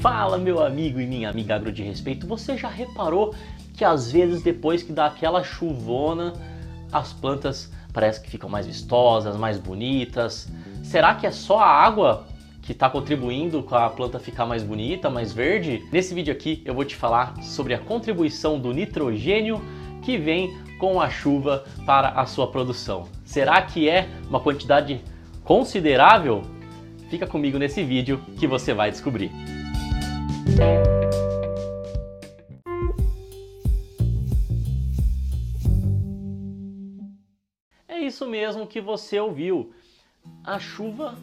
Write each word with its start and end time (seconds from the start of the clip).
Fala 0.00 0.38
meu 0.38 0.64
amigo 0.64 0.98
e 0.98 1.06
minha 1.06 1.28
amiga 1.28 1.54
agro 1.54 1.70
de 1.70 1.82
respeito, 1.82 2.26
você 2.26 2.56
já 2.56 2.68
reparou 2.68 3.34
que 3.74 3.84
às 3.84 4.10
vezes 4.10 4.42
depois 4.42 4.82
que 4.82 4.94
dá 4.94 5.04
aquela 5.04 5.44
chuvona, 5.44 6.32
as 6.90 7.12
plantas 7.12 7.70
parece 7.92 8.18
que 8.22 8.30
ficam 8.30 8.48
mais 8.48 8.66
vistosas, 8.66 9.36
mais 9.36 9.58
bonitas? 9.58 10.50
Será 10.82 11.14
que 11.14 11.26
é 11.26 11.30
só 11.30 11.58
a 11.58 11.68
água 11.68 12.26
que 12.62 12.72
está 12.72 12.88
contribuindo 12.88 13.62
com 13.62 13.74
a 13.74 13.90
planta 13.90 14.18
ficar 14.18 14.46
mais 14.46 14.62
bonita, 14.62 15.10
mais 15.10 15.34
verde? 15.34 15.86
Nesse 15.92 16.14
vídeo 16.14 16.32
aqui 16.32 16.62
eu 16.64 16.72
vou 16.72 16.86
te 16.86 16.96
falar 16.96 17.34
sobre 17.42 17.74
a 17.74 17.78
contribuição 17.78 18.58
do 18.58 18.72
nitrogênio 18.72 19.60
que 20.00 20.16
vem 20.16 20.58
com 20.78 20.98
a 20.98 21.10
chuva 21.10 21.64
para 21.84 22.08
a 22.08 22.24
sua 22.24 22.50
produção. 22.50 23.06
Será 23.22 23.60
que 23.60 23.86
é 23.86 24.08
uma 24.30 24.40
quantidade 24.40 25.04
considerável? 25.44 26.40
Fica 27.10 27.26
comigo 27.26 27.58
nesse 27.58 27.82
vídeo 27.82 28.18
que 28.38 28.46
você 28.46 28.72
vai 28.72 28.90
descobrir. 28.90 29.59
É 37.88 37.98
isso 38.00 38.26
mesmo 38.26 38.66
que 38.66 38.80
você 38.80 39.20
ouviu. 39.20 39.72
A 40.44 40.58
chuva 40.58 41.14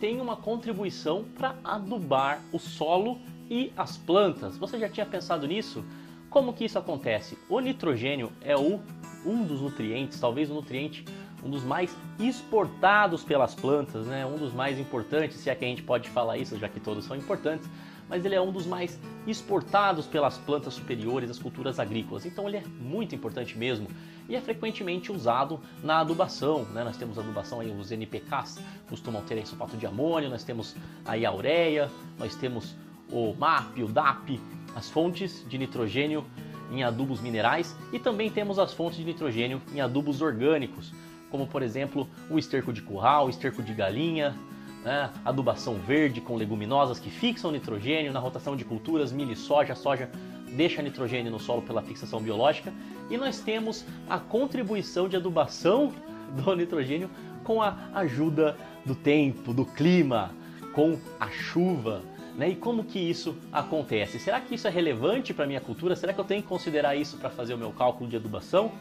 tem 0.00 0.20
uma 0.20 0.36
contribuição 0.36 1.24
para 1.36 1.56
adubar 1.64 2.42
o 2.52 2.58
solo 2.58 3.18
e 3.50 3.72
as 3.76 3.96
plantas. 3.96 4.58
Você 4.58 4.78
já 4.78 4.88
tinha 4.88 5.06
pensado 5.06 5.46
nisso? 5.46 5.84
Como 6.28 6.52
que 6.52 6.64
isso 6.64 6.78
acontece? 6.78 7.38
O 7.48 7.60
nitrogênio 7.60 8.32
é 8.42 8.56
o, 8.56 8.80
um 9.24 9.44
dos 9.44 9.60
nutrientes, 9.60 10.20
talvez 10.20 10.50
o 10.50 10.54
nutriente 10.54 11.04
um 11.46 11.50
dos 11.50 11.62
mais 11.62 11.96
exportados 12.18 13.22
pelas 13.22 13.54
plantas, 13.54 14.06
né? 14.06 14.26
um 14.26 14.36
dos 14.36 14.52
mais 14.52 14.78
importantes, 14.78 15.38
se 15.38 15.48
é 15.48 15.54
que 15.54 15.64
a 15.64 15.68
gente 15.68 15.82
pode 15.82 16.10
falar 16.10 16.36
isso, 16.36 16.58
já 16.58 16.68
que 16.68 16.80
todos 16.80 17.04
são 17.04 17.16
importantes, 17.16 17.68
mas 18.08 18.24
ele 18.24 18.34
é 18.34 18.40
um 18.40 18.50
dos 18.50 18.66
mais 18.66 18.98
exportados 19.26 20.06
pelas 20.06 20.38
plantas 20.38 20.74
superiores 20.74 21.28
das 21.28 21.38
culturas 21.38 21.78
agrícolas. 21.78 22.26
Então 22.26 22.48
ele 22.48 22.58
é 22.58 22.64
muito 22.80 23.14
importante 23.14 23.56
mesmo 23.56 23.88
e 24.28 24.34
é 24.34 24.40
frequentemente 24.40 25.10
usado 25.10 25.60
na 25.82 26.00
adubação. 26.00 26.64
Né? 26.72 26.82
Nós 26.82 26.96
temos 26.96 27.18
adubação 27.18 27.60
aí, 27.60 27.70
os 27.70 27.90
NPKs 27.90 28.60
costumam 28.88 29.22
ter 29.22 29.34
aí 29.34 29.46
sulfato 29.46 29.76
de 29.76 29.86
amônio, 29.86 30.28
nós 30.28 30.44
temos 30.44 30.76
aí 31.04 31.24
a 31.24 31.32
ureia, 31.32 31.90
nós 32.18 32.34
temos 32.34 32.74
o 33.10 33.34
MAP, 33.34 33.82
o 33.82 33.88
DAP, 33.88 34.40
as 34.74 34.90
fontes 34.90 35.44
de 35.48 35.58
nitrogênio 35.58 36.24
em 36.70 36.82
adubos 36.82 37.20
minerais 37.20 37.76
e 37.92 37.98
também 37.98 38.30
temos 38.30 38.58
as 38.58 38.72
fontes 38.72 38.98
de 38.98 39.04
nitrogênio 39.04 39.62
em 39.72 39.80
adubos 39.80 40.20
orgânicos 40.20 40.92
como 41.36 41.46
por 41.46 41.62
exemplo 41.62 42.08
o 42.30 42.38
esterco 42.38 42.72
de 42.72 42.80
curral, 42.80 43.26
o 43.26 43.30
esterco 43.30 43.62
de 43.62 43.74
galinha, 43.74 44.34
né? 44.82 45.10
adubação 45.22 45.74
verde 45.74 46.18
com 46.18 46.34
leguminosas 46.34 46.98
que 46.98 47.10
fixam 47.10 47.52
nitrogênio 47.52 48.10
na 48.10 48.18
rotação 48.18 48.56
de 48.56 48.64
culturas, 48.64 49.12
milho 49.12 49.32
e 49.32 49.36
soja. 49.36 49.74
Soja 49.74 50.08
deixa 50.56 50.80
nitrogênio 50.80 51.30
no 51.30 51.38
solo 51.38 51.60
pela 51.60 51.82
fixação 51.82 52.22
biológica. 52.22 52.72
E 53.10 53.18
nós 53.18 53.40
temos 53.40 53.84
a 54.08 54.18
contribuição 54.18 55.10
de 55.10 55.16
adubação 55.16 55.92
do 56.42 56.56
nitrogênio 56.56 57.10
com 57.44 57.60
a 57.60 57.76
ajuda 57.94 58.56
do 58.86 58.94
tempo, 58.94 59.52
do 59.52 59.66
clima, 59.66 60.30
com 60.72 60.98
a 61.20 61.28
chuva. 61.28 62.00
Né? 62.34 62.50
E 62.50 62.56
como 62.56 62.82
que 62.82 62.98
isso 62.98 63.36
acontece? 63.52 64.18
Será 64.18 64.40
que 64.40 64.54
isso 64.54 64.66
é 64.66 64.70
relevante 64.70 65.34
para 65.34 65.44
a 65.44 65.46
minha 65.46 65.60
cultura? 65.60 65.94
Será 65.94 66.14
que 66.14 66.20
eu 66.20 66.24
tenho 66.24 66.42
que 66.42 66.48
considerar 66.48 66.96
isso 66.96 67.18
para 67.18 67.28
fazer 67.28 67.52
o 67.52 67.58
meu 67.58 67.72
cálculo 67.72 68.08
de 68.08 68.16
adubação? 68.16 68.72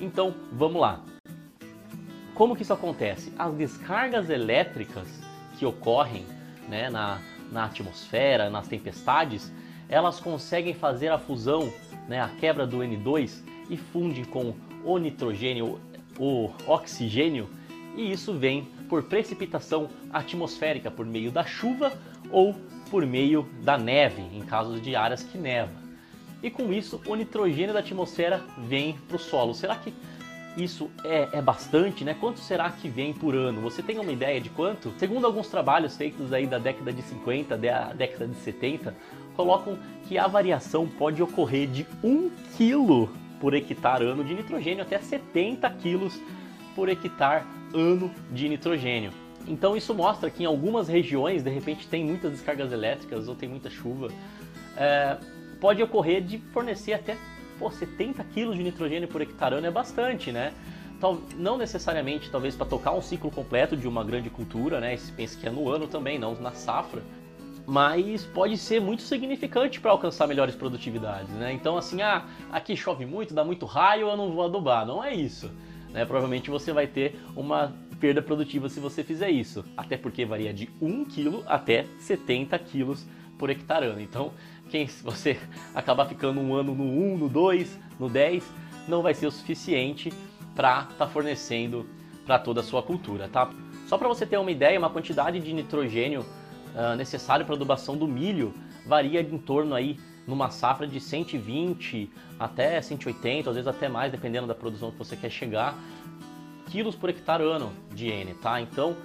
Então, 0.00 0.34
vamos 0.52 0.80
lá. 0.80 1.00
Como 2.34 2.56
que 2.56 2.62
isso 2.62 2.72
acontece? 2.72 3.32
As 3.38 3.54
descargas 3.54 4.30
elétricas 4.30 5.06
que 5.58 5.66
ocorrem 5.66 6.24
né, 6.68 6.88
na, 6.88 7.20
na 7.50 7.64
atmosfera, 7.66 8.48
nas 8.48 8.66
tempestades, 8.66 9.52
elas 9.88 10.18
conseguem 10.18 10.72
fazer 10.72 11.08
a 11.08 11.18
fusão, 11.18 11.70
né, 12.08 12.20
a 12.20 12.28
quebra 12.28 12.66
do 12.66 12.78
N2 12.78 13.42
e 13.68 13.76
fundem 13.76 14.24
com 14.24 14.54
o 14.84 14.98
nitrogênio, 14.98 15.78
o 16.18 16.50
oxigênio, 16.66 17.48
e 17.96 18.10
isso 18.10 18.32
vem 18.32 18.64
por 18.88 19.02
precipitação 19.02 19.90
atmosférica, 20.10 20.90
por 20.90 21.04
meio 21.04 21.30
da 21.30 21.44
chuva 21.44 21.92
ou 22.30 22.54
por 22.90 23.06
meio 23.06 23.46
da 23.62 23.76
neve, 23.76 24.22
em 24.32 24.40
casos 24.40 24.80
de 24.80 24.96
áreas 24.96 25.22
que 25.22 25.36
neva. 25.36 25.72
E 26.42 26.50
com 26.50 26.72
isso, 26.72 27.00
o 27.06 27.14
nitrogênio 27.14 27.72
da 27.72 27.80
atmosfera 27.80 28.42
vem 28.58 28.98
para 29.06 29.16
o 29.16 29.20
solo. 29.20 29.54
Será 29.54 29.76
que 29.76 29.94
isso 30.56 30.90
é, 31.04 31.28
é 31.32 31.42
bastante, 31.42 32.04
né? 32.04 32.14
Quanto 32.18 32.40
será 32.40 32.70
que 32.70 32.88
vem 32.88 33.12
por 33.12 33.34
ano? 33.34 33.60
Você 33.62 33.82
tem 33.82 33.98
uma 33.98 34.12
ideia 34.12 34.40
de 34.40 34.50
quanto? 34.50 34.92
Segundo 34.98 35.26
alguns 35.26 35.48
trabalhos 35.48 35.96
feitos 35.96 36.32
aí 36.32 36.46
da 36.46 36.58
década 36.58 36.92
de 36.92 37.02
50, 37.02 37.56
da 37.56 37.92
década 37.92 38.26
de 38.26 38.36
70, 38.36 38.94
colocam 39.34 39.78
que 40.06 40.18
a 40.18 40.26
variação 40.26 40.86
pode 40.86 41.22
ocorrer 41.22 41.68
de 41.68 41.86
1 42.04 42.30
kg 42.56 43.08
por 43.40 43.54
hectare 43.54 44.04
ano 44.04 44.22
de 44.22 44.34
nitrogênio 44.34 44.82
até 44.82 44.98
70 44.98 45.68
kg 45.70 46.08
por 46.74 46.88
hectare 46.88 47.44
ano 47.74 48.10
de 48.30 48.48
nitrogênio. 48.48 49.12
Então 49.48 49.76
isso 49.76 49.94
mostra 49.94 50.30
que 50.30 50.42
em 50.42 50.46
algumas 50.46 50.86
regiões, 50.86 51.42
de 51.42 51.50
repente, 51.50 51.88
tem 51.88 52.04
muitas 52.04 52.30
descargas 52.30 52.72
elétricas 52.72 53.28
ou 53.28 53.34
tem 53.34 53.48
muita 53.48 53.68
chuva, 53.68 54.08
é, 54.76 55.16
pode 55.60 55.82
ocorrer 55.82 56.22
de 56.22 56.38
fornecer 56.52 56.92
até 56.92 57.16
pô, 57.58 57.70
70 57.70 58.24
kg 58.24 58.54
de 58.54 58.62
nitrogênio 58.62 59.08
por 59.08 59.20
hectare 59.20 59.56
ano 59.56 59.66
é 59.66 59.70
bastante, 59.70 60.32
né? 60.32 60.52
Não 61.36 61.58
necessariamente, 61.58 62.30
talvez, 62.30 62.54
para 62.54 62.66
tocar 62.66 62.92
um 62.92 63.02
ciclo 63.02 63.30
completo 63.30 63.76
de 63.76 63.88
uma 63.88 64.04
grande 64.04 64.30
cultura, 64.30 64.80
né? 64.80 64.96
Se 64.96 65.10
pensa 65.10 65.36
que 65.38 65.46
é 65.46 65.50
no 65.50 65.68
ano 65.68 65.88
também, 65.88 66.18
não 66.18 66.34
na 66.34 66.52
safra. 66.52 67.02
Mas 67.66 68.24
pode 68.24 68.56
ser 68.56 68.80
muito 68.80 69.02
significante 69.02 69.80
para 69.80 69.90
alcançar 69.90 70.26
melhores 70.26 70.54
produtividades, 70.54 71.30
né? 71.30 71.52
Então, 71.52 71.76
assim, 71.76 72.02
ah, 72.02 72.24
aqui 72.52 72.76
chove 72.76 73.04
muito, 73.04 73.34
dá 73.34 73.44
muito 73.44 73.66
raio, 73.66 74.08
eu 74.08 74.16
não 74.16 74.30
vou 74.32 74.44
adubar. 74.44 74.86
Não 74.86 75.02
é 75.02 75.12
isso. 75.12 75.50
Né? 75.92 76.04
Provavelmente 76.04 76.50
você 76.50 76.72
vai 76.72 76.86
ter 76.86 77.20
uma 77.36 77.72
perda 78.00 78.20
produtiva 78.20 78.68
se 78.68 78.80
você 78.80 79.04
fizer 79.04 79.30
isso. 79.30 79.64
Até 79.76 79.96
porque 79.96 80.24
varia 80.24 80.52
de 80.52 80.68
1 80.80 81.04
kg 81.04 81.42
até 81.46 81.86
70 81.98 82.58
kg 82.58 82.96
por 83.42 83.50
hectare 83.50 83.86
ano. 83.86 84.00
Então, 84.00 84.30
quem 84.70 84.86
se 84.86 85.02
você 85.02 85.36
acabar 85.74 86.06
ficando 86.06 86.40
um 86.40 86.54
ano 86.54 86.76
no 86.76 86.84
1, 86.84 87.18
no 87.18 87.28
2, 87.28 87.76
no 87.98 88.08
10, 88.08 88.44
não 88.86 89.02
vai 89.02 89.14
ser 89.14 89.26
o 89.26 89.32
suficiente 89.32 90.12
para 90.54 90.82
estar 90.82 90.94
tá 90.94 91.06
fornecendo 91.08 91.84
para 92.24 92.38
toda 92.38 92.60
a 92.60 92.62
sua 92.62 92.84
cultura, 92.84 93.26
tá? 93.26 93.50
Só 93.88 93.98
para 93.98 94.06
você 94.06 94.24
ter 94.24 94.36
uma 94.36 94.52
ideia, 94.52 94.78
uma 94.78 94.90
quantidade 94.90 95.40
de 95.40 95.52
nitrogênio 95.52 96.20
uh, 96.20 96.94
necessário 96.96 97.44
para 97.44 97.56
adubação 97.56 97.96
do 97.96 98.06
milho 98.06 98.54
varia 98.86 99.20
em 99.20 99.38
torno 99.38 99.74
aí 99.74 99.98
numa 100.24 100.48
safra 100.50 100.86
de 100.86 101.00
120 101.00 102.12
até 102.38 102.80
180, 102.80 103.50
às 103.50 103.56
vezes 103.56 103.66
até 103.66 103.88
mais, 103.88 104.12
dependendo 104.12 104.46
da 104.46 104.54
produção 104.54 104.92
que 104.92 104.98
você 104.98 105.16
quer 105.16 105.30
chegar, 105.30 105.76
quilos 106.70 106.94
por 106.94 107.10
hectare 107.10 107.42
ano 107.42 107.72
de 107.92 108.06
N, 108.06 108.34
tá? 108.34 108.60
Então, 108.60 108.96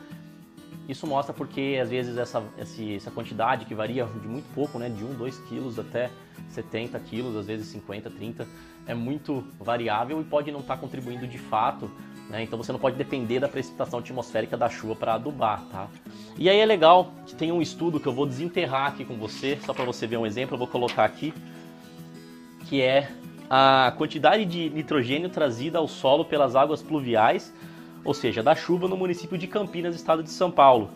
isso 0.87 1.05
mostra 1.05 1.33
porque 1.33 1.77
às 1.81 1.89
vezes 1.89 2.17
essa, 2.17 2.41
essa 2.57 3.11
quantidade 3.11 3.65
que 3.65 3.75
varia 3.75 4.05
de 4.05 4.27
muito 4.27 4.47
pouco, 4.53 4.79
né, 4.79 4.89
de 4.89 5.03
1, 5.03 5.15
2 5.15 5.39
quilos 5.41 5.77
até 5.77 6.09
70 6.49 6.97
quilos, 7.01 7.35
às 7.35 7.45
vezes 7.45 7.67
50, 7.67 8.09
30, 8.09 8.47
é 8.85 8.93
muito 8.93 9.43
variável 9.59 10.21
e 10.21 10.23
pode 10.23 10.51
não 10.51 10.61
estar 10.61 10.75
tá 10.75 10.81
contribuindo 10.81 11.27
de 11.27 11.37
fato. 11.37 11.91
Né? 12.29 12.43
Então 12.43 12.57
você 12.57 12.71
não 12.71 12.79
pode 12.79 12.95
depender 12.95 13.39
da 13.39 13.49
precipitação 13.49 13.99
atmosférica 13.99 14.55
da 14.55 14.69
chuva 14.69 14.95
para 14.95 15.15
adubar. 15.15 15.65
Tá? 15.69 15.87
E 16.37 16.49
aí 16.49 16.57
é 16.57 16.65
legal 16.65 17.11
que 17.25 17.35
tem 17.35 17.51
um 17.51 17.61
estudo 17.61 17.99
que 17.99 18.07
eu 18.07 18.13
vou 18.13 18.25
desenterrar 18.25 18.87
aqui 18.87 19.03
com 19.03 19.17
você, 19.17 19.57
só 19.65 19.73
para 19.73 19.83
você 19.83 20.07
ver 20.07 20.17
um 20.17 20.25
exemplo, 20.25 20.55
eu 20.55 20.59
vou 20.59 20.67
colocar 20.67 21.03
aqui, 21.03 21.33
que 22.65 22.81
é 22.81 23.09
a 23.49 23.93
quantidade 23.97 24.45
de 24.45 24.69
nitrogênio 24.69 25.29
trazida 25.29 25.79
ao 25.79 25.87
solo 25.87 26.25
pelas 26.25 26.55
águas 26.55 26.81
pluviais 26.81 27.53
ou 28.07 28.13
seja, 28.13 28.41
da 28.41 28.55
chuva 28.55 28.87
no 28.87 28.95
município 28.95 29.37
de 29.37 29.47
Campinas, 29.47 29.93
estado 29.93 30.23
de 30.23 30.29
São 30.29 30.49
Paulo. 30.49 30.89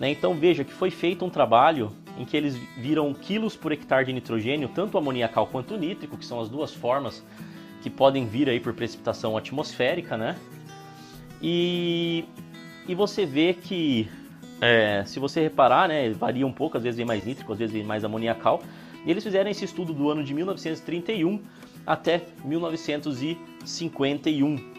Né? 0.00 0.10
Então 0.10 0.34
veja 0.34 0.64
que 0.64 0.72
foi 0.72 0.90
feito 0.90 1.24
um 1.24 1.30
trabalho 1.30 1.92
em 2.18 2.24
que 2.24 2.36
eles 2.36 2.56
viram 2.76 3.14
quilos 3.14 3.54
por 3.54 3.70
hectare 3.70 4.04
de 4.04 4.12
nitrogênio, 4.12 4.68
tanto 4.74 4.98
amoniacal 4.98 5.46
quanto 5.46 5.76
nítrico, 5.76 6.18
que 6.18 6.26
são 6.26 6.40
as 6.40 6.48
duas 6.48 6.74
formas 6.74 7.24
que 7.80 7.88
podem 7.88 8.26
vir 8.26 8.48
aí 8.48 8.58
por 8.58 8.74
precipitação 8.74 9.36
atmosférica, 9.36 10.16
né? 10.16 10.36
E, 11.40 12.24
e 12.88 12.94
você 12.96 13.24
vê 13.24 13.54
que, 13.54 14.08
é, 14.60 15.04
se 15.06 15.20
você 15.20 15.40
reparar, 15.40 15.86
né, 15.86 16.10
varia 16.10 16.44
um 16.44 16.52
pouco, 16.52 16.76
às 16.76 16.82
vezes 16.82 16.96
vem 16.96 17.06
mais 17.06 17.24
nítrico, 17.24 17.52
às 17.52 17.58
vezes 17.60 17.72
vem 17.72 17.84
mais 17.84 18.04
amoniacal. 18.04 18.64
E 19.06 19.10
eles 19.12 19.22
fizeram 19.22 19.48
esse 19.48 19.64
estudo 19.64 19.92
do 19.92 20.10
ano 20.10 20.24
de 20.24 20.34
1931 20.34 21.40
até 21.86 22.22
1951. 22.44 24.77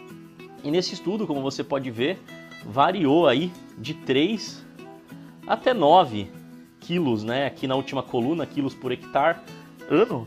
E 0.62 0.70
nesse 0.70 0.94
estudo, 0.94 1.26
como 1.26 1.40
você 1.40 1.64
pode 1.64 1.90
ver, 1.90 2.18
variou 2.64 3.26
aí 3.26 3.52
de 3.78 3.94
3 3.94 4.64
até 5.46 5.72
9 5.72 6.30
quilos, 6.80 7.24
né? 7.24 7.46
Aqui 7.46 7.66
na 7.66 7.74
última 7.74 8.02
coluna, 8.02 8.46
quilos 8.46 8.74
por 8.74 8.92
hectare 8.92 9.38
ano, 9.88 10.26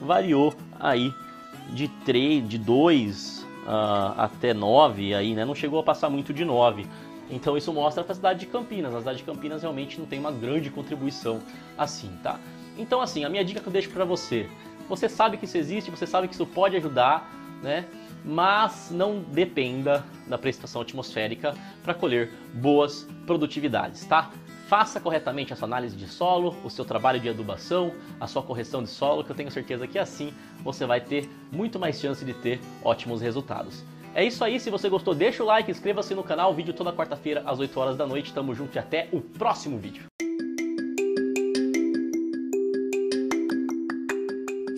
variou 0.00 0.54
aí 0.78 1.12
de 1.70 1.88
3, 2.04 2.48
de 2.48 2.58
2 2.58 3.46
uh, 3.66 4.14
até 4.16 4.54
9 4.54 5.14
aí, 5.14 5.34
né? 5.34 5.44
Não 5.44 5.54
chegou 5.54 5.80
a 5.80 5.82
passar 5.82 6.08
muito 6.10 6.32
de 6.32 6.44
9. 6.44 6.86
Então 7.30 7.56
isso 7.56 7.72
mostra 7.72 8.04
a 8.06 8.14
cidade 8.14 8.40
de 8.40 8.46
Campinas. 8.46 8.94
A 8.94 8.98
cidade 8.98 9.18
de 9.18 9.24
Campinas 9.24 9.62
realmente 9.62 9.98
não 9.98 10.06
tem 10.06 10.18
uma 10.18 10.32
grande 10.32 10.70
contribuição 10.70 11.40
assim, 11.76 12.10
tá? 12.22 12.38
Então 12.76 13.00
assim, 13.00 13.24
a 13.24 13.28
minha 13.28 13.44
dica 13.44 13.60
que 13.60 13.66
eu 13.66 13.72
deixo 13.72 13.90
para 13.90 14.04
você, 14.04 14.48
você 14.88 15.08
sabe 15.08 15.36
que 15.36 15.44
isso 15.44 15.56
existe, 15.56 15.90
você 15.90 16.06
sabe 16.06 16.28
que 16.28 16.34
isso 16.34 16.46
pode 16.46 16.76
ajudar, 16.76 17.30
né? 17.62 17.86
Mas 18.24 18.90
não 18.90 19.20
dependa 19.20 20.04
da 20.26 20.38
prestação 20.38 20.80
atmosférica 20.80 21.54
para 21.82 21.92
colher 21.92 22.32
boas 22.54 23.06
produtividades, 23.26 24.06
tá? 24.06 24.30
Faça 24.66 24.98
corretamente 24.98 25.52
a 25.52 25.56
sua 25.56 25.66
análise 25.66 25.94
de 25.94 26.08
solo, 26.08 26.56
o 26.64 26.70
seu 26.70 26.86
trabalho 26.86 27.20
de 27.20 27.28
adubação, 27.28 27.92
a 28.18 28.26
sua 28.26 28.42
correção 28.42 28.82
de 28.82 28.88
solo, 28.88 29.22
que 29.22 29.30
eu 29.30 29.36
tenho 29.36 29.50
certeza 29.50 29.86
que 29.86 29.98
assim 29.98 30.32
você 30.62 30.86
vai 30.86 31.02
ter 31.02 31.28
muito 31.52 31.78
mais 31.78 32.00
chance 32.00 32.24
de 32.24 32.32
ter 32.32 32.60
ótimos 32.82 33.20
resultados. 33.20 33.84
É 34.14 34.24
isso 34.24 34.42
aí, 34.42 34.58
se 34.58 34.70
você 34.70 34.88
gostou, 34.88 35.14
deixa 35.14 35.42
o 35.42 35.46
like, 35.46 35.70
inscreva-se 35.70 36.14
no 36.14 36.22
canal, 36.22 36.54
vídeo 36.54 36.72
toda 36.72 36.92
quarta-feira 36.92 37.42
às 37.44 37.58
8 37.58 37.78
horas 37.78 37.96
da 37.96 38.06
noite. 38.06 38.32
Tamo 38.32 38.54
junto 38.54 38.76
e 38.76 38.78
até 38.78 39.08
o 39.12 39.20
próximo 39.20 39.76
vídeo. 39.76 40.04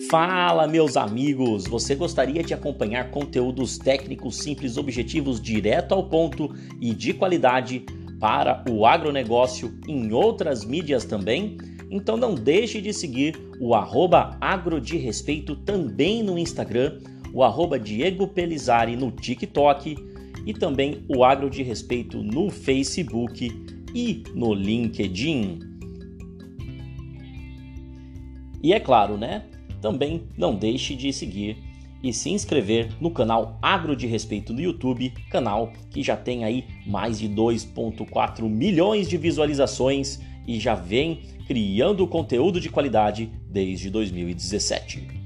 Fala, 0.09 0.65
meus 0.67 0.95
amigos! 0.95 1.65
Você 1.65 1.93
gostaria 1.93 2.41
de 2.41 2.53
acompanhar 2.53 3.11
conteúdos 3.11 3.77
técnicos 3.77 4.37
simples, 4.37 4.77
objetivos, 4.77 5.41
direto 5.41 5.93
ao 5.93 6.07
ponto 6.07 6.55
e 6.79 6.93
de 6.93 7.13
qualidade 7.13 7.85
para 8.17 8.63
o 8.69 8.85
agronegócio 8.85 9.77
em 9.85 10.13
outras 10.13 10.63
mídias 10.63 11.03
também? 11.03 11.57
Então 11.91 12.15
não 12.15 12.35
deixe 12.35 12.79
de 12.79 12.93
seguir 12.93 13.37
o 13.59 13.75
arroba 13.75 14.37
respeito 14.97 15.57
também 15.57 16.23
no 16.23 16.37
Instagram, 16.37 16.99
o 17.33 17.43
arroba 17.43 17.77
Diego 17.77 18.29
Pelizari 18.29 18.95
no 18.95 19.11
TikTok 19.11 19.97
e 20.45 20.53
também 20.53 21.03
o 21.09 21.25
Agro 21.25 21.49
de 21.49 21.63
Respeito 21.63 22.23
no 22.23 22.49
Facebook 22.49 23.51
e 23.93 24.23
no 24.33 24.53
LinkedIn. 24.53 25.59
E 28.63 28.71
é 28.71 28.79
claro, 28.79 29.17
né? 29.17 29.43
Também 29.81 30.23
não 30.37 30.55
deixe 30.55 30.95
de 30.95 31.11
seguir 31.13 31.57
e 32.03 32.13
se 32.13 32.29
inscrever 32.29 32.89
no 33.01 33.11
canal 33.11 33.57
Agro 33.61 33.95
de 33.95 34.07
Respeito 34.07 34.53
no 34.53 34.61
YouTube, 34.61 35.13
canal 35.29 35.71
que 35.89 36.03
já 36.03 36.15
tem 36.15 36.43
aí 36.43 36.65
mais 36.85 37.19
de 37.19 37.27
2.4 37.27 38.43
milhões 38.47 39.09
de 39.09 39.17
visualizações 39.17 40.19
e 40.47 40.59
já 40.59 40.75
vem 40.75 41.21
criando 41.47 42.07
conteúdo 42.07 42.59
de 42.59 42.69
qualidade 42.69 43.31
desde 43.49 43.89
2017. 43.89 45.16